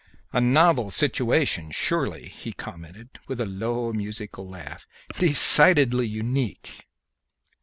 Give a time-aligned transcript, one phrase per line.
[0.33, 4.87] "A novel situation, surely!" he commented, with a low, musical laugh;
[5.19, 6.87] "decidedly unique!"